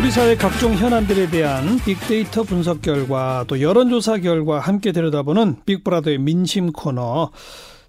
[0.00, 6.72] 우리 사회 각종 현안들에 대한 빅데이터 분석 결과 또 여론조사 결과 함께 들여다보는 빅브라더의 민심
[6.72, 7.30] 코너.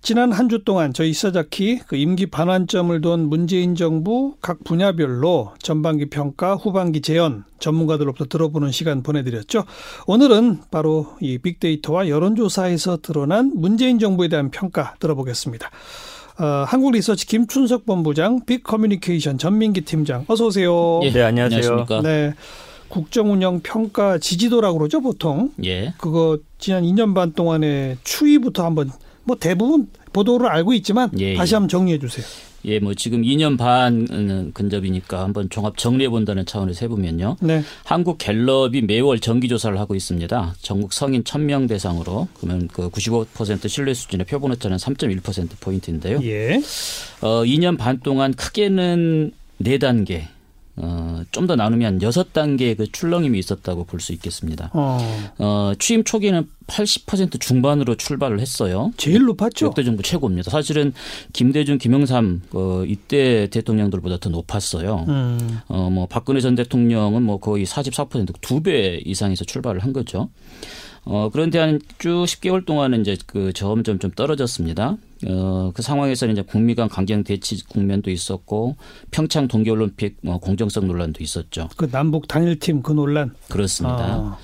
[0.02, 6.10] 지난 한 주 동안 저희 이사자키 그 임기 반환점을 둔 문재인 정부 각 분야별로 전반기
[6.10, 9.63] 평가, 후반기 재연 전문가들로부터 들어보는 시간 보내드렸죠.
[10.05, 15.69] 오늘은 바로 이 빅데이터와 여론조사에서 드러난 문재인 정부에 대한 평가 들어보겠습니다.
[16.40, 21.00] 어, 한국 리서치 김춘석 본부장, 빅 커뮤니케이션 전민기 팀장, 어서 오세요.
[21.04, 21.86] 예, 네, 안녕하세요.
[22.04, 22.34] 네.
[22.88, 25.52] 국정운영 평가 지지도라고 그러죠, 보통.
[25.63, 25.94] 예.
[25.98, 28.91] 그거 지난 2년 반 동안의 추이부터 한번
[29.23, 31.55] 뭐 대부분 보도를 알고 있지만 예, 다시 예.
[31.55, 32.25] 한번 정리해 주세요.
[32.65, 37.38] 예, 뭐 지금 2년 반 음, 근접이니까 한번 종합 정리해 본다는 차원에서 해보면요.
[37.41, 37.63] 네.
[37.83, 40.55] 한국 갤럽이 매월 정기 조사를 하고 있습니다.
[40.61, 46.19] 전국 성인 1000명 대상으로 그러면 그 95% 신뢰 수준의 표본 오차는 3.1% 포인트인데요.
[46.23, 46.61] 예.
[47.21, 50.27] 어, 2년 반 동안 크게는 네 단계
[50.77, 54.70] 어, 좀 더 나누면 여섯 단계의 그 출렁임이 있었다고 볼 수 있겠습니다.
[54.73, 54.97] 어.
[55.38, 58.92] 어, 취임 초기에는 80% 중반으로 출발을 했어요.
[58.97, 59.66] 제일 높았죠.
[59.67, 60.49] 역대 정부 최고입니다.
[60.49, 60.94] 사실은
[61.33, 65.05] 김대중, 김영삼 어, 이때 대통령들보다 더 높았어요.
[65.09, 65.59] 음.
[65.67, 70.30] 어, 뭐 박근혜 전 대통령은 뭐 거의 44%두 배 이상에서 출발을 한 거죠.
[71.03, 74.97] 어, 그런데 한 쭉 10개월 동안은 이제 그 점점 좀 떨어졌습니다.
[75.27, 78.75] 어, 그 상황에서는 이제 북미 간 강경 대치 국면도 있었고
[79.11, 81.69] 평창 동계올림픽 뭐 공정성 논란도 있었죠.
[81.77, 83.33] 그 남북 단일팀 그 논란.
[83.49, 83.97] 그렇습니다.
[83.97, 84.38] 아.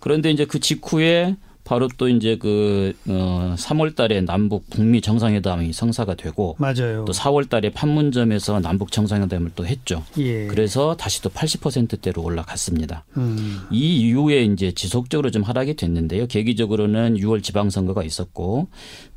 [0.00, 6.14] 그런데 이제 그 직후에 바로 또 이제 그 어, 3월 달에 남북 북미 정상회담이 성사가
[6.14, 7.04] 되고 맞아요.
[7.04, 10.02] 또 4월 달에 판문점에서 남북 정상회담을 또 했죠.
[10.18, 10.46] 예.
[10.48, 13.04] 그래서 다시 또 80%대로 올라갔습니다.
[13.16, 13.60] 음.
[13.70, 16.26] 이 이후에 이제 지속적으로 좀 하락이 됐는데요.
[16.26, 18.68] 계기적으로는 6월 지방선거가 있었고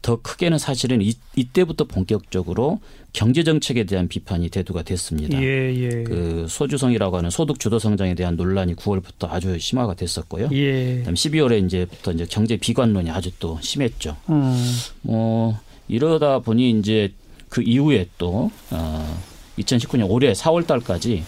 [0.02, 2.80] 더 크게는 사실은 이, 이때부터 본격적으로
[3.16, 5.42] 경제 정책에 대한 비판이 대두가 됐습니다.
[5.42, 6.04] 예, 예.
[6.04, 10.50] 그 소주성이라고 하는 소득 주도 성장에 대한 논란이 9월부터 아주 심화가 됐었고요.
[10.52, 10.98] 예.
[10.98, 14.18] 그다음 12월에 이제부터 이제 경제 비관론이 아주 또 심했죠.
[14.30, 14.54] 음.
[15.02, 17.14] 뭐 이러다 보니 이제
[17.48, 19.20] 그 이후에 또 어,
[19.60, 21.24] 2019년 올해 4월 달까지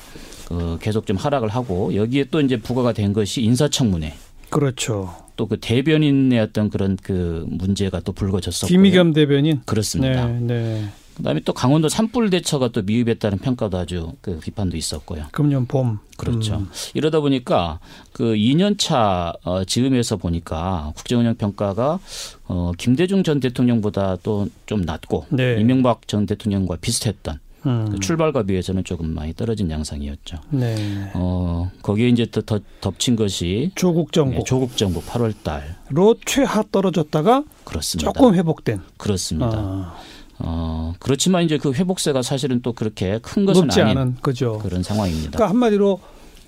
[0.49, 4.13] 그 계속 좀 하락을 하고 여기에 또 이제 부과가 된 것이 인사청문회
[4.49, 5.15] 그렇죠.
[5.37, 8.67] 또 그 대변인의 어떤 그런 그 문제가 또 불거졌었고요.
[8.75, 9.61] 김의겸 대변인.
[9.65, 10.25] 그렇습니다.
[10.25, 10.89] 네, 네.
[11.17, 15.25] 그다음에 또 강원도 산불 대처가 또 미흡했다는 평가도 아주 그 비판도 있었고요.
[15.31, 15.99] 금년 봄.
[16.17, 16.55] 그렇죠.
[16.55, 16.69] 음.
[16.93, 17.79] 이러다 보니까
[18.11, 21.99] 그 2년차 어, 즈음에서 보니까 국정운영 평가가
[22.47, 25.57] 어, 김대중 전 대통령보다 또 좀 낮고 네.
[25.59, 27.89] 이명박 전 대통령과 비슷했던 음.
[27.89, 30.37] 그 출발과 비해서는 조금 많이 떨어진 양상이었죠.
[30.51, 31.11] 네.
[31.13, 34.37] 어, 거기에 이제 또더 덮친 것이 조국 정부.
[34.37, 38.11] 예, 조국 정부 8월 달로 최하 떨어졌다가 그렇습니다.
[38.11, 38.81] 조금 회복된.
[38.97, 39.51] 그렇습니다.
[39.53, 39.97] 아,
[40.39, 44.59] 어, 그렇지만 이제 그 회복세가 사실은 또 그렇게 큰 것은 아닌 않은 그죠.
[44.59, 45.31] 그런 상황입니다.
[45.31, 45.99] 그러니까 한마디로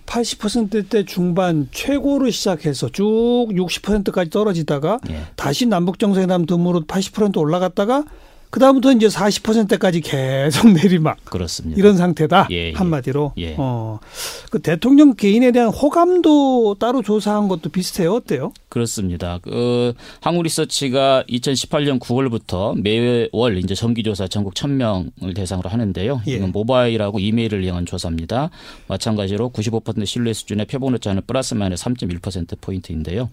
[0.05, 5.21] 80%대 중반 최고로 시작해서 쭉 60%까지 떨어지다가 예.
[5.35, 8.05] 다시 남북 정상회담 등으로 80% 올라갔다가
[8.49, 11.79] 그다음부터 이제 40%까지 계속 내리막 그렇습니다.
[11.79, 12.73] 이런 상태다 예, 예.
[12.73, 13.55] 한마디로 예.
[13.57, 13.99] 어.
[14.49, 18.53] 그 대통령 개인에 대한 호감도 따로 조사한 것도 비슷해요 어때요?
[18.69, 19.39] 그렇습니다.
[19.43, 26.21] 그 한국리서치가 2018년 9월부터 매월 이제 정기 조사 전국 1000명을 대상으로 하는데요.
[26.27, 26.31] 예.
[26.33, 28.49] 이건 모바일하고 이메일을 이용한 조사입니다.
[28.87, 33.29] 마찬가지로 95% 신뢰 수준의 표본 오차는 플러스 마이너스 3.1% 포인트인데요.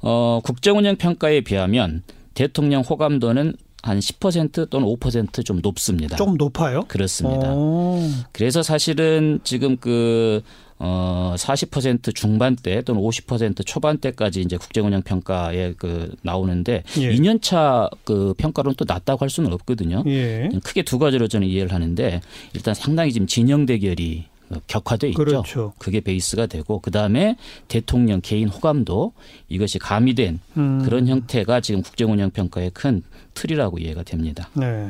[0.00, 2.02] 어, 국정 운영 평가에 비하면
[2.34, 3.54] 대통령 호감도는
[3.86, 6.16] 한 10% 또는 5%좀 높습니다.
[6.16, 6.82] 조금 높아요.
[6.88, 7.52] 그렇습니다.
[7.52, 8.00] 어.
[8.32, 10.42] 그래서 사실은 지금 그
[10.78, 17.14] 어, 40% 중반대 또는 50% 초반대까지 이제 국정운영 평가에 그 나오는데 예.
[17.14, 20.02] 2년차 그 평가로는 또 낮다고 할 수는 없거든요.
[20.06, 20.50] 예.
[20.62, 22.20] 크게 두 가지로 저는 이해를 하는데
[22.52, 24.26] 일단 상당히 지금 진영 대결이
[24.66, 25.16] 격화돼 있죠.
[25.24, 25.72] 그렇죠.
[25.78, 27.36] 그게 베이스가 되고 그 다음에
[27.68, 29.12] 대통령 개인 호감도
[29.48, 30.82] 이것이 가미된 음.
[30.84, 33.02] 그런 형태가 지금 국정운영 평가의 큰
[33.36, 34.48] 틀이라고 이해가 됩니다.
[34.54, 34.88] 네.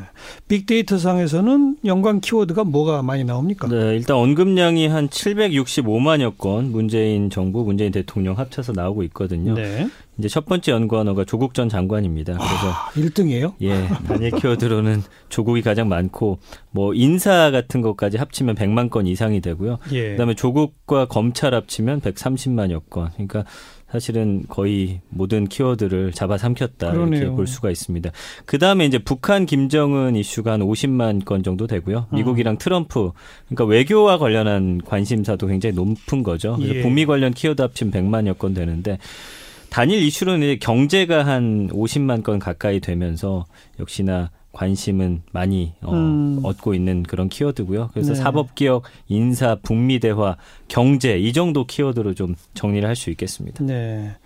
[0.49, 3.69] 빅데이터 상에서는 연관 키워드가 뭐가 많이 나옵니까?
[3.69, 9.55] 네, 일단 언급량이 한 765만여 건 문재인 정부, 문재인 대통령 합쳐서 나오고 있거든요.
[9.55, 9.88] 네.
[10.19, 12.35] 이제 첫 번째 연관어가 조국 전 장관입니다.
[12.35, 13.53] 그래서 아, 1등이에요?
[13.61, 16.38] 예, 단일 키워드로는 조국이 가장 많고
[16.70, 19.79] 뭐 인사 같은 것까지 합치면 100만 건 이상이 되고요.
[19.93, 20.12] 예.
[20.12, 23.11] 그다음에 조국과 검찰 합치면 130만여 건.
[23.15, 23.44] 그러니까
[23.91, 27.37] 사실은 거의 모든 키워드를 잡아삼켰다 이렇게 그러네요.
[27.37, 28.11] 볼 수가 있습니다.
[28.44, 32.06] 그 다음에 이제 북한 김정은 이슈가 한 50만 건 정도 되고요.
[32.11, 32.17] 음.
[32.17, 33.12] 미국이랑 트럼프,
[33.47, 36.56] 그러니까 외교와 관련한 관심사도 굉장히 높은 거죠.
[36.56, 36.83] 그래서 예.
[36.83, 38.99] 북미 관련 키워드 합치면 100만여 건 되는데
[39.71, 43.44] 단일 이슈로는 이제 경제가 한 50만 건 가까이 되면서
[43.79, 46.41] 역시나 관심은 많이 어, 음.
[46.43, 47.91] 얻고 있는 그런 키워드고요.
[47.93, 48.19] 그래서 네.
[48.19, 53.62] 사법개혁, 인사, 북미 대화, 경제 이 정도 키워드로 좀 정리를 할 수 있겠습니다.
[53.62, 54.17] 네.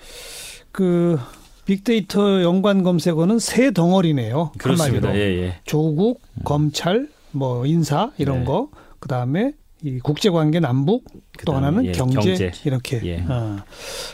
[0.70, 1.18] 그
[1.64, 4.52] 빅데이터 연관 검색어는 세 덩어리네요.
[4.56, 5.12] 그렇습니다.
[5.16, 5.56] 예, 예.
[5.64, 6.42] 조국, 음.
[6.44, 8.44] 검찰, 뭐 인사 이런 네.
[8.44, 8.68] 거.
[9.00, 11.06] 그 다음에 이 국제관계 남북
[11.44, 13.24] 또 하나는 예, 경제, 경제, 이렇게 예.
[13.28, 13.56] 어.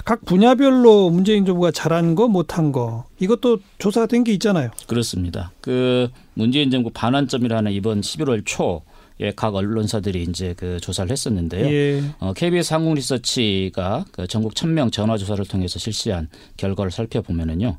[0.07, 4.71] 각 분야별로 문재인 정부가 잘한 거 못한 거 이것도 조사가 된게 있잖아요.
[4.87, 5.51] 그렇습니다.
[5.61, 8.83] 그 문재인 정부 반환점이라는 이번 11월 초
[9.19, 11.67] 예, 각 언론사들이 이제 그 조사를 했었는데요.
[11.67, 12.03] 예.
[12.21, 17.79] 어, KBS 한국 리서치가 그 전국 1000명 전화 조사를 통해서 실시한 결과를 살펴보면은요.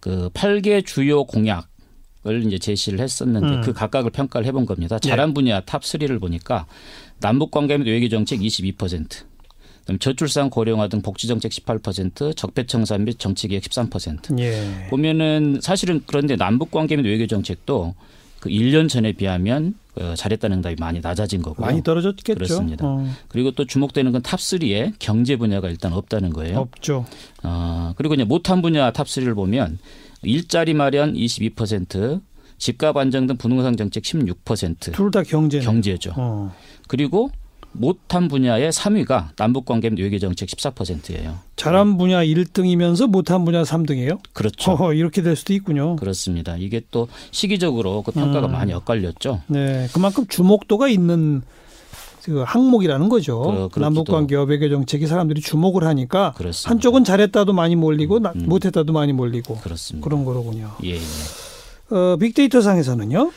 [0.00, 1.68] 그 8개 주요 공약
[2.26, 3.60] 을 이제 제시를 했었는데 음.
[3.62, 4.98] 그 각각을 평가를 해본 겁니다.
[4.98, 5.34] 잘한 예.
[5.34, 6.66] 분야 top 3를 보니까
[7.20, 9.37] 남북 관계 및 외교 정책 22%, 그다음
[9.98, 14.38] 저출산 고령화 등 복지 정책 18%, 적폐 청산 및 정치 개혁 13%.
[14.40, 14.86] 예.
[14.90, 17.94] 보면은 사실은 그런데 남북 관계 및 외교 정책도
[18.40, 22.34] 그 1년 전에 비하면 어, 잘했다는 응답이 많이 낮아진 거고 많이 떨어졌겠죠.
[22.34, 22.86] 그렇습니다.
[22.86, 23.08] 어.
[23.28, 26.58] 그리고 또 주목되는 건 top 3에 경제 분야가 일단 없다는 거예요.
[26.58, 27.04] 없죠.
[27.42, 29.78] 어, 그리고 이제 못한 분야 top 3를 보면
[30.22, 32.20] 일자리 마련 22%,
[32.58, 34.92] 집값 안정 등 부동산 정책 16%.
[34.92, 36.12] 둘 다 경제 경제죠.
[36.16, 36.54] 어.
[36.86, 37.30] 그리고
[37.72, 41.38] 못한 분야의 3위가 남북관계 및 외교정책 14%예요.
[41.56, 44.18] 잘한 분야 1등이면서 못한 분야 3등이에요?
[44.32, 44.72] 그렇죠.
[44.72, 45.96] 어허, 이렇게 될 수도 있군요.
[45.96, 46.56] 그렇습니다.
[46.56, 48.52] 이게 또 시기적으로 그 평가가 음.
[48.52, 49.42] 많이 엇갈렸죠.
[49.48, 51.42] 네, 그만큼 주목도가 있는
[52.22, 53.70] 그 항목이라는 거죠.
[53.72, 56.70] 그, 남북관계 외교 정책이 사람들이 주목을 하니까 그렇습니다.
[56.70, 58.44] 한쪽은 잘했다도 많이 몰리고 음.
[58.46, 60.04] 못했다도 많이 몰리고 그렇습니다.
[60.04, 60.72] 그런 거로군요.
[60.84, 60.96] 예.
[60.96, 61.00] 예.
[61.90, 63.30] 어, 빅데이터 상에서는요.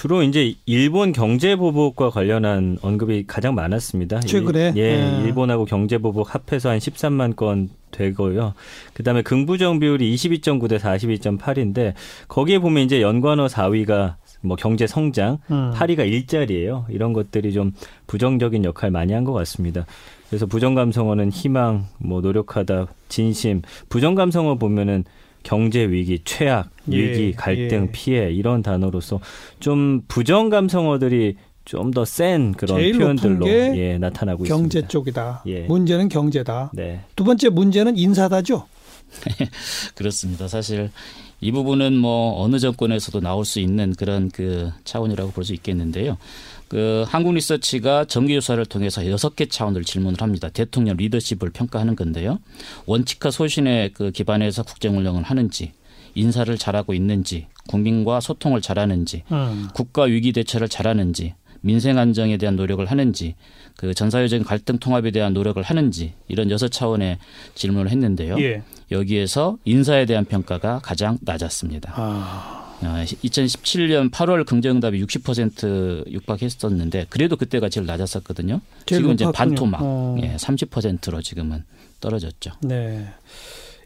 [0.00, 4.20] 주로 이제 일본 경제 보복과 관련한 언급이 가장 많았습니다.
[4.20, 5.22] 최근에 예, 예.
[5.24, 8.54] 일본하고 경제 보복 합해서 한 13만 건 되고요.
[8.94, 11.94] 그다음에 긍부정 비율이 22.9 대 42.8인데
[12.28, 15.72] 거기에 보면 이제 연관어 4위가 뭐 경제 성장, 음.
[15.74, 16.86] 8위가 일자리예요.
[16.90, 17.72] 이런 것들이 좀
[18.06, 19.84] 부정적인 역할 많이 한 것 같습니다.
[20.28, 23.62] 그래서 부정 감성어는 희망, 뭐 노력하다, 진심.
[23.88, 25.02] 부정 감성어 보면은
[25.48, 27.90] 경제 위기, 최악, 위기, 예, 갈등, 예.
[27.90, 29.18] 피해 이런 단어로서
[29.60, 34.88] 좀 부정 감성어들이 좀 더 센 그런 표현들로 예, 나타나고 경제 있습니다.
[34.88, 35.42] 쪽이다.
[35.46, 35.60] 예.
[35.62, 36.72] 문제는 경제다.
[36.74, 37.00] 네.
[37.16, 38.66] 두 번째 문제는 인사다죠.
[39.96, 40.48] 그렇습니다.
[40.48, 40.90] 사실
[41.40, 46.18] 이 부분은 뭐 어느 정권에서도 나올 수 있는 그런 그 차원이라고 볼 수 있겠는데요.
[46.66, 50.50] 그 한국 리서치가 정기 조사를 통해서 여섯 개 차원을 질문을 합니다.
[50.50, 52.40] 대통령 리더십을 평가하는 건데요.
[52.86, 55.72] 원칙과 소신에 그 기반해서 국정 운영을 하는지,
[56.14, 59.68] 인사를 잘하고 있는지, 국민과 소통을 잘하는지, 음.
[59.74, 63.34] 국가 위기 대처를 잘하는지, 민생 안정에 대한 노력을 하는지,
[63.76, 67.18] 그 전사회적인 갈등 통합에 대한 노력을 하는지 이런 여섯 차원의
[67.54, 68.36] 질문을 했는데요.
[68.40, 68.62] 예.
[68.90, 71.92] 여기에서 인사에 대한 평가가 가장 낮았습니다.
[71.94, 72.68] 아.
[72.80, 78.60] 2017년 8월 긍정응답이 60% 육박했었는데 그래도 그때가 제일 낮았었거든요.
[78.86, 80.16] 제일 지금 이제 반토막 어.
[80.22, 81.64] 예, 30%로 지금은
[82.00, 82.52] 떨어졌죠.
[82.62, 83.08] 네.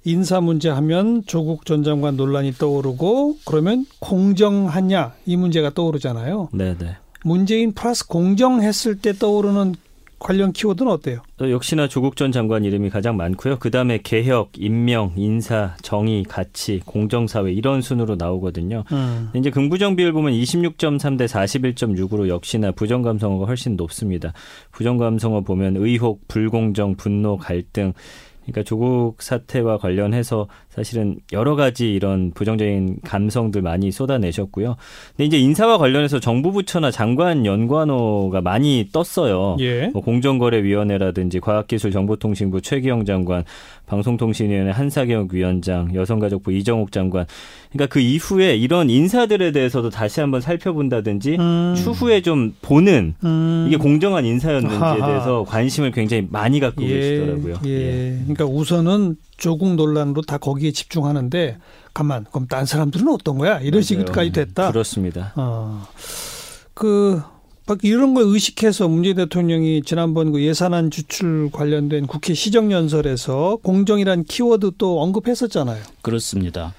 [0.05, 6.49] 인사 문제 하면 조국 전 장관 논란이 떠오르고 그러면 공정하냐 이 문제가 떠오르잖아요.
[6.53, 6.97] 네, 네.
[7.25, 9.75] 문재인 플러스 공정했을 때 떠오르는
[10.23, 11.21] 관련 키워드는 어때요?
[11.41, 13.59] 역시나 조국 전 장관 이름이 가장 많고요.
[13.59, 18.85] 그 다음에 개혁, 임명, 인사, 정의, 가치, 공정사회 이런 순으로 나오거든요.
[18.93, 19.31] 음.
[19.35, 24.33] 이제 긍부정 비율 보면 26.3 대 41.6으로 역시나 부정 감성어가 훨씬 높습니다.
[24.71, 27.93] 부정 감성어 보면 의혹, 불공정, 분노, 갈등
[28.43, 34.77] 그러니까 조국 사태와 관련해서 사실은 여러 가지 이런 부정적인 감성들 많이 쏟아내셨고요.
[35.11, 39.57] 근데 이제 인사와 관련해서 정부 부처나 장관 연관어가 많이 떴어요.
[39.61, 39.89] 예.
[39.89, 43.45] 뭐 공정거래위원회라든지 과학기술정보통신부 최기영 장관,
[43.87, 47.27] 방송통신위원회 한사경 위원장, 여성가족부 이정욱 장관.
[47.71, 51.75] 그러니까 그 이후에 이런 인사들에 대해서도 다시 한번 살펴본다든지 음.
[51.77, 53.65] 추후에 좀 보는 음.
[53.69, 55.03] 이게 공정한 인사였는지에.
[55.03, 56.89] 대해서 관심을 굉장히 많이 갖고 예.
[56.89, 57.55] 계시더라고요.
[57.67, 58.19] 예.
[58.33, 58.35] 예.
[58.35, 61.59] 그러니까 우선은 조국 논란으로 다 거기에 집중하는데
[61.95, 63.59] 가만 그럼 딴 사람들은 어떤 거야?
[63.61, 63.83] 이런 맞아요.
[63.83, 64.71] 식까지 됐다.
[64.71, 65.33] 그렇습니다.
[65.37, 65.87] 어.
[66.75, 67.23] 그
[67.83, 75.01] 이런 걸 의식해서 문재인 대통령이 지난번 그 예산안 주출 관련된 국회 시정연설에서 공정이란 키워드 또
[75.01, 75.83] 언급했었잖아요.
[76.03, 76.75] 그렇습니다.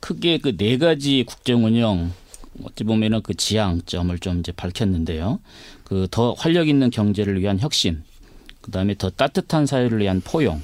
[0.00, 2.12] 크게 그 네 가지 국정운영
[2.64, 5.40] 어찌 보면은 그 지향점을 좀 이제 밝혔는데요.
[5.84, 8.02] 그 더 활력 있는 경제를 위한 혁신,
[8.60, 10.60] 그 다음에 더 따뜻한 사회를 위한 포용,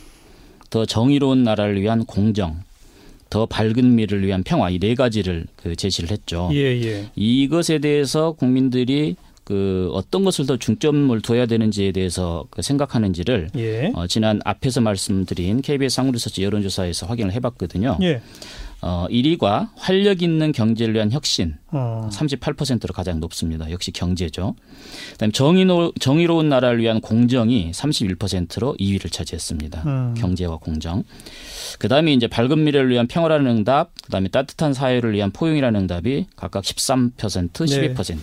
[0.72, 2.62] 더 정의로운 나라를 위한 공정,
[3.28, 6.48] 더 밝은 미래를 위한 평화 이 네 가지를 그 제시를 했죠.
[6.52, 7.08] 예, 예.
[7.14, 13.92] 이것에 대해서 국민들이 그 어떤 것을 더 중점을 둬야 되는지에 대해서 그 생각하는지를 예.
[13.94, 17.98] 어, 지난 앞에서 말씀드린 KBS 상무리서치 여론조사에서 확인을 해봤거든요.
[18.00, 18.22] 예.
[18.84, 22.08] 어, 1위가 활력 있는 경제를 위한 혁신 어.
[22.12, 23.70] 38%로 가장 높습니다.
[23.70, 24.56] 역시 경제죠.
[25.12, 29.82] 그다음에 정의로, 정의로운 나라를 위한 공정이 31%로 2위를 차지했습니다.
[29.86, 30.14] 음.
[30.18, 31.04] 경제와 공정.
[31.78, 37.52] 그다음에 이제 밝은 미래를 위한 평화라는 응답, 그다음에 따뜻한 사회를 위한 포용이라는 응답이 각각 13%,
[37.52, 38.18] 12%.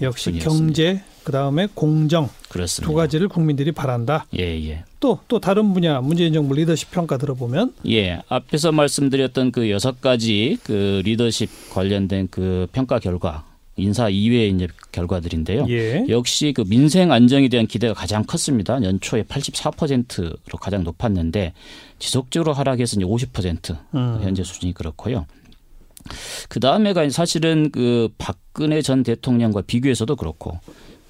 [0.00, 0.48] 역시 순이었습니다.
[0.48, 2.90] 경제 그다음에 공정 그렇습니다.
[2.90, 4.26] 두 가지를 국민들이 바란다.
[4.38, 4.84] 예, 예.
[5.00, 10.58] 또 또 다른 분야 문재인 정부 리더십 평가 들어보면 예, 앞에서 말씀드렸던 그 여섯 가지
[10.62, 13.44] 그 리더십 관련된 그 평가 결과
[13.76, 15.66] 인사 이외의 이제 결과들인데요.
[15.70, 16.04] 예.
[16.10, 18.82] 역시 그 민생 안정에 대한 기대가 가장 컸습니다.
[18.82, 21.54] 연초에 84%로 가장 높았는데
[21.98, 24.18] 지속적으로 하락해서 이제 50% 음.
[24.20, 25.24] 현재 수준이 그렇고요.
[26.50, 30.58] 그 다음에가 사실은 그 박근혜 전 대통령과 비교해서도 그렇고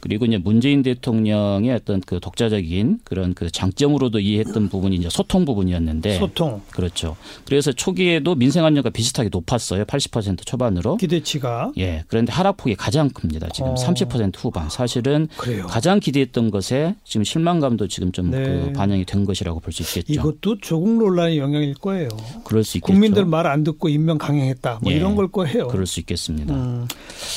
[0.03, 6.19] 그리고 이제 문재인 대통령의 어떤 그 독자적인 그런 그 장점으로도 이해했던 부분이 이제 소통 부분이었는데
[6.19, 7.17] 소통 그렇죠.
[7.45, 9.85] 그래서 초기에도 민생 안정과 비슷하게 높았어요.
[9.85, 10.97] 80% 초반으로.
[10.97, 12.03] 기대치가 예.
[12.09, 13.49] 그런데 하락폭이 가장 큽니다.
[13.55, 13.75] 지금 어.
[13.75, 14.69] 30% 후반.
[14.69, 15.69] 사실은 그래요.
[15.69, 18.43] 가장 기대했던 것에 지금 실망감도 지금 좀 네.
[18.43, 20.13] 그 반영이 된 것이라고 볼 수 있겠죠.
[20.13, 22.09] 이것도 조국 논란의 영향일 거예요.
[22.45, 22.93] 그럴 수 있겠죠.
[22.93, 24.81] 국민들 말 안 듣고 임명 강행했다.
[24.83, 24.97] 뭐 예.
[24.97, 25.69] 이런 걸 거예요.
[25.69, 26.55] 그럴 수 있겠습니다.
[26.55, 26.89] 음.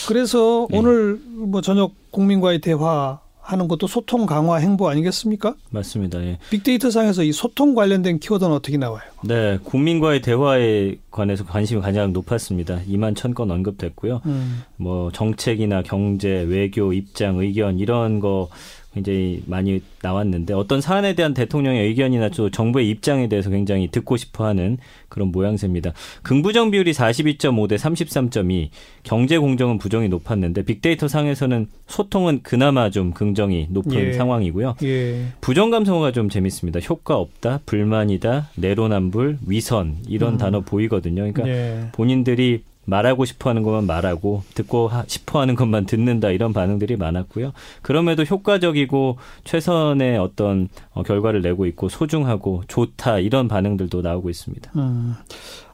[0.07, 0.77] 그래서 네.
[0.77, 5.53] 오늘 뭐 저녁 국민과의 대화 하는 것도 소통 강화 행보 아니겠습니까?
[5.69, 6.19] 맞습니다.
[6.23, 6.39] 예.
[6.49, 9.03] 빅데이터 상에서 이 소통 관련된 키워드는 어떻게 나와요?
[9.23, 12.79] 네, 국민과의 대화에 관해서 관심이 가장 높았습니다.
[12.89, 14.21] 2만 천 건 언급됐고요.
[14.25, 14.63] 음.
[14.77, 18.47] 뭐 정책이나 경제, 외교, 입장, 의견 이런 거
[18.95, 24.77] 굉장히 많이 나왔는데 어떤 사안에 대한 대통령의 의견이나 또 정부의 입장에 대해서 굉장히 듣고 싶어하는
[25.09, 25.91] 그런 모양새입니다.
[26.23, 28.69] 긍부정 비율이 42.5 대 33.2,
[29.03, 34.13] 경제 공정은 부정이 높았는데 빅데이터 상에서는 소통은 그나마 좀 긍정이 높은 예.
[34.13, 34.75] 상황이고요.
[34.83, 35.25] 예.
[35.41, 36.79] 부정 감성어가 좀 재밌습니다.
[36.79, 40.37] 효과 없다, 불만이다, 내로남불, 위선 이런 음.
[40.37, 41.31] 단어 보이거든요.
[41.31, 41.89] 그러니까 예.
[41.91, 47.51] 본인들이 말하고 싶어 하는 것만 말하고 듣고 하- 싶어 하는 것만 듣는다 이런 반응들이 많았고요.
[47.81, 54.71] 그럼에도 효과적이고 최선의 어떤 어, 결과를 내고 있고 소중하고 좋다 이런 반응들도 나오고 있습니다.
[54.75, 55.15] 음.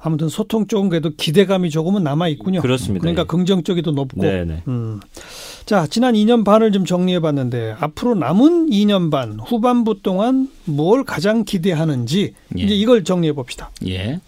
[0.03, 2.61] 아무튼 소통 쪽은 그래도 기대감이 조금은 남아 있군요.
[2.61, 3.01] 그렇습니다.
[3.01, 3.25] 그러니까 예.
[3.27, 4.21] 긍정적이도 높고.
[4.21, 4.63] 네네.
[4.67, 4.99] 음.
[5.65, 11.43] 자, 지난 2년 반을 좀 정리해 봤는데 앞으로 남은 2년 반 후반부 동안 뭘 가장
[11.45, 12.61] 기대하는지 예.
[12.63, 13.69] 이제 이걸 정리해 봅시다.
[13.85, 14.19] 예.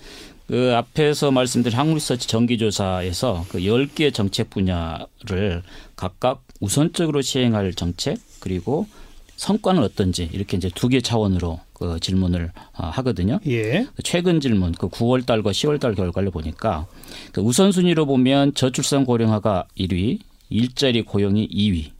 [0.47, 5.63] 그 앞에서 말씀드린 한국리서치 정기조사에서 그 10개 정책 분야를
[5.95, 8.87] 각각 우선적으로 시행할 정책 그리고
[9.35, 13.39] 성과는 어떤지 이렇게 이제 두 개 차원으로 그 질문을 어, 하거든요.
[13.47, 13.87] 예.
[14.03, 16.87] 최근 질문 그 9월 달과 10월 달 결과를 보니까
[17.31, 20.19] 그 우선순위로 보면 저출산 고령화가 1위,
[20.49, 21.92] 일자리 고용이 2위.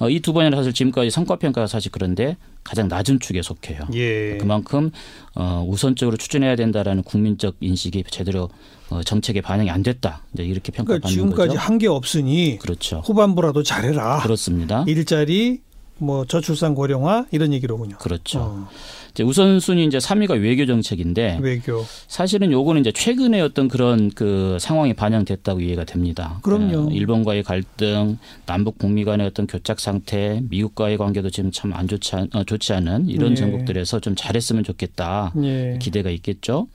[0.00, 3.80] 어, 이두 번이나 사실 지금까지 성과 평가가 사실 그런데 가장 낮은 축에 속해요.
[3.94, 4.38] 예.
[4.38, 4.90] 그만큼
[5.34, 8.48] 어, 우선적으로 추진해야 된다라는 국민적 인식이 제대로
[8.90, 10.22] 어, 정책에 반영이 안 됐다.
[10.34, 11.60] 이제 이렇게 그러니까 평가받는 지금까지 거죠.
[11.60, 13.02] 한게 없으니 그렇죠.
[13.04, 14.20] 후반부라도 잘해라.
[14.22, 14.84] 그렇습니다.
[14.86, 15.60] 일자리
[15.98, 17.96] 뭐 저출산 고령화 이런 얘기로군요.
[17.96, 18.38] 그렇죠.
[18.40, 18.68] 어,
[19.12, 21.84] 이제 우선순위 이제 3위가 외교 정책인데 외교.
[22.06, 26.38] 사실은 요거는 이제 최근에 어떤 그런 그 상황이 반영됐다고 이해가 됩니다.
[26.42, 26.88] 그럼요.
[26.88, 32.14] 어, 일본과의 갈등, 남북 북미 간의 어떤 교착 상태, 미국과의 관계도 지금 참 안 좋지,
[32.16, 33.34] 않, 어, 좋지 않은 이런 예.
[33.34, 35.32] 전국들에서 좀 잘했으면 좋겠다.
[35.42, 35.78] 예.
[35.80, 36.68] 기대가 있겠죠.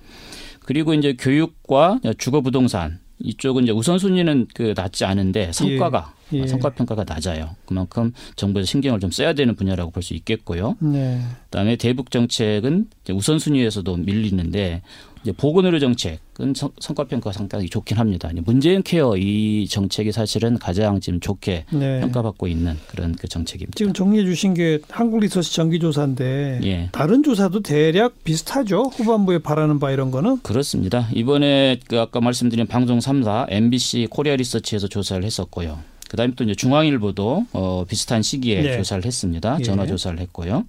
[0.61, 6.39] 그리고 이제 교육과 주거 부동산 이쪽은 이제 우선순위는 그 낮지 않은데 성과가 예.
[6.39, 6.47] 예.
[6.47, 7.55] 성과 평가가 낮아요.
[7.65, 10.77] 그만큼 정부에서 신경을 좀 써야 되는 분야라고 볼 수 있겠고요.
[10.79, 11.21] 네.
[11.45, 14.81] 그다음에 대북 정책은 우선순위에서도 밀리는데
[15.23, 18.29] 이제 보건의료 정책은 성- 성과 평가가 상당히 좋긴 합니다.
[18.43, 21.99] 문재인 케어 이 정책이 사실은 가장 지금 좋게 네.
[22.01, 23.75] 평가받고 있는 그런 그 정책입니다.
[23.75, 26.89] 지금 정리해 주신 게 한국리서치 정기조사인데 예.
[26.91, 28.83] 다른 조사도 대략 비슷하죠.
[28.85, 31.07] 후반부에 바라는 바 이런 거는 그렇습니다.
[31.13, 35.79] 이번에 그 아까 말씀드린 방송 3사 MBC 코리아 리서치에서 조사를 했었고요.
[36.09, 38.77] 그다음에 또 이제 중앙일보도 어, 비슷한 시기에 네.
[38.77, 39.57] 조사를 했습니다.
[39.59, 39.63] 예.
[39.63, 40.65] 전화 조사를 했고요.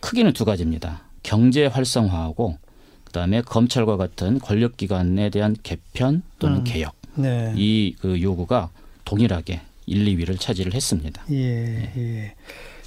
[0.00, 1.02] 크게는 두 가지입니다.
[1.22, 2.56] 경제 활성화하고
[3.12, 6.64] 그다음에 검찰과 같은 권력기관에 대한 개편 또는 음.
[6.64, 7.52] 개혁 네.
[7.54, 8.70] 이그 요구가
[9.04, 11.22] 동일하게 1, 2위를 차지를 했습니다.
[11.30, 12.34] 예, 예.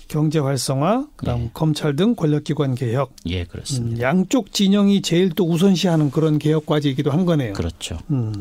[0.08, 1.50] 경제 활성화, 그다음 예.
[1.53, 4.01] 검찰 등 권력기관 개혁, 예, 음, 그렇습니다.
[4.01, 7.53] 양쪽 진영이 제일 또 우선시하는 그런 개혁 과제이기도 한 거네요.
[7.53, 8.00] 그렇죠.
[8.10, 8.34] 음.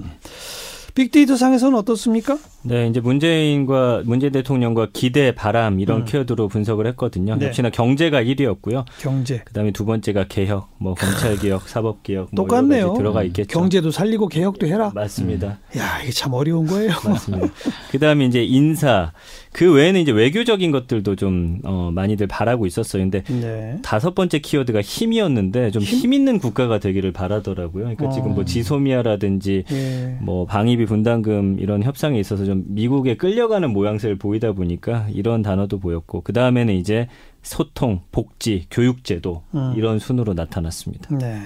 [0.95, 2.39] 빅데이터 상에서는 어떻습니까?
[2.63, 6.05] 네, 이제 문재인과 문재인 대통령과 기대, 바람 이런 음.
[6.05, 7.37] 키워드로 분석을 했거든요.
[7.37, 7.47] 네.
[7.47, 8.85] 역시나 경제가 1위였고요.
[9.01, 12.95] 경제 그다음에 두 번째가 개혁, 뭐 검찰 개혁, 사법 개혁 뭐 똑같네요.
[12.95, 13.59] 들어가 있겠죠.
[13.59, 14.93] 경제도 살리고 개혁도 해라.
[14.95, 15.59] 맞습니다.
[15.77, 16.93] 야, 이게 참 어려운 거예요.
[17.05, 17.49] 맞습니다.
[17.91, 19.13] 그다음에 이제 인사.
[19.55, 23.03] 그 외에는 이제 외교적인 것들도 좀 어, 많이들 바라고 있었어요.
[23.05, 23.79] 근데 네.
[23.83, 27.85] 다섯 번째 키워드가 힘이었는데 좀힘 있는 국가가 되기를 바라더라고요.
[27.85, 28.11] 그러니까 어.
[28.11, 30.19] 지금 뭐 지소미아라든지 예.
[30.21, 36.23] 뭐 방위비 분담금 이런 협상에 있어서 좀 미국에 끌려가는 모양새를 보이다 보니까 이런 단어도 보였고
[36.23, 37.07] 그 다음에는 이제
[37.43, 39.75] 소통, 복지, 교육제도 음.
[39.77, 41.17] 이런 순으로 나타났습니다.
[41.17, 41.43] 네.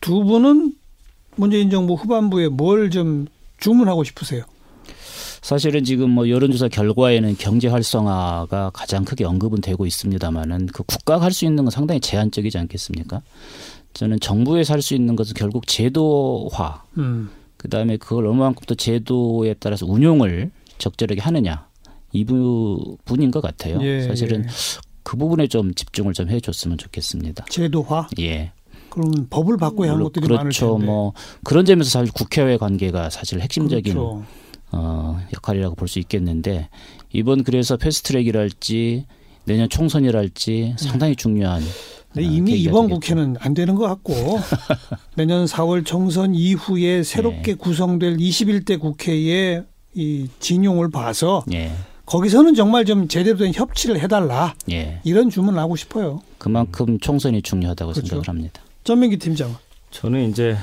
[0.00, 0.74] 두 분은
[1.34, 3.26] 문재인 정부 후반부에 뭘 좀
[3.58, 4.44] 주문하고 싶으세요?
[5.42, 11.32] 사실은 지금 뭐 여론조사 결과에는 경제 활성화가 가장 크게 언급은 되고 있습니다만은 그 국가가 할
[11.32, 13.22] 수 있는 건 상당히 제한적이지 않겠습니까?
[13.94, 17.30] 저는 정부에서 할 수 있는 것은 결국 제도화, 음.
[17.56, 21.66] 그 다음에 그걸 얼마만큼 또 제도에 따라서 운용을 적절하게 하느냐
[22.12, 23.78] 이 부분인 것 같아요.
[23.82, 24.48] 예, 사실은 예.
[25.02, 27.46] 그 부분에 좀 집중을 좀 해줬으면 좋겠습니다.
[27.48, 28.08] 제도화?
[28.20, 28.52] 예.
[28.90, 30.38] 그러면 법을 바꿔야 하는 것들이 그렇죠.
[30.38, 30.86] 많을 텐데.
[30.86, 31.12] 뭐
[31.44, 34.24] 그런 점에서 사실 국회와의 관계가 사실 핵심적인 그렇죠.
[34.72, 36.68] 어, 역할이라고 볼 수 있겠는데
[37.12, 39.06] 이번 그래서 패스트트랙이랄지
[39.44, 41.62] 내년 총선이랄지 상당히 중요한
[42.14, 43.00] 네, 이미 이번 되겠죠.
[43.00, 44.12] 국회는 안 되는 것 같고
[45.16, 47.54] 내년 4월 총선 이후에 새롭게 네.
[47.54, 51.72] 구성될 21대 국회의 이 진용을 봐서 네.
[52.06, 55.00] 거기서는 정말 좀 제대로 된 협치를 해달라 네.
[55.04, 56.20] 이런 주문을 하고 싶어요.
[56.38, 58.06] 그만큼 총선이 중요하다고 그렇죠.
[58.06, 58.62] 생각을 합니다.
[58.84, 59.56] 전민기 팀장.
[59.90, 60.56] 저는 이제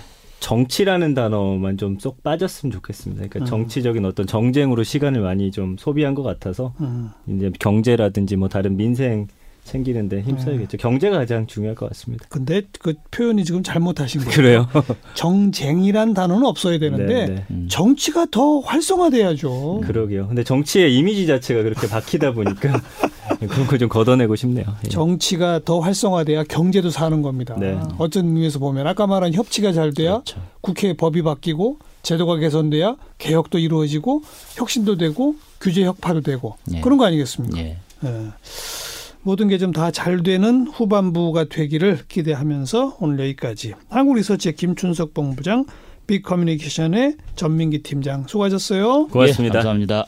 [0.46, 3.26] 정치라는 단어만 좀 쏙 빠졌으면 좋겠습니다.
[3.28, 3.46] 그러니까 음.
[3.46, 7.10] 정치적인 어떤 정쟁으로 시간을 많이 좀 소비한 것 같아서 음.
[7.28, 9.28] 이제 경제라든지 뭐 다른 민생
[9.64, 10.72] 챙기는데 힘써야겠죠.
[10.72, 10.78] 네.
[10.78, 12.28] 경제가 가장 중요할 것 같습니다.
[12.30, 14.36] 근데 그 표현이 지금 잘못하신 거예요.
[14.36, 14.68] 그래요?
[15.16, 17.46] 정쟁이란 단어는 없어야 되는데 네, 네.
[17.50, 17.68] 음.
[17.68, 19.82] 정치가 더 활성화돼야죠.
[19.84, 20.28] 그러게요.
[20.28, 22.80] 근데 정치의 이미지 자체가 그렇게 바뀌다 보니까
[23.48, 24.66] 그런 걸 좀 걷어내고 싶네요.
[24.86, 24.90] 예.
[24.90, 27.56] 정치가 더 활성화돼야 경제도 사는 겁니다.
[27.60, 27.78] 네.
[27.98, 30.42] 어떤 의미에서 보면 아까 말한 협치가 잘 돼야 그렇죠.
[30.62, 34.22] 국회 법이 바뀌고 제도가 개선돼야 개혁도 이루어지고
[34.56, 36.82] 혁신도 되고 규제 혁파도 되고 예.
[36.82, 37.58] 그런 거 아니겠습니까?
[37.60, 37.78] 예.
[38.04, 38.10] 예.
[39.24, 45.66] 모든 게 좀 다 잘 되는 후반부가 되기를 기대하면서 오늘 여기까지 한국 리서치의 김춘석 본부장
[46.06, 49.08] 빅 커뮤니케이션의 전민기 팀장 수고하셨어요.
[49.08, 49.56] 고맙습니다.
[49.56, 50.06] 예, 감사합니다.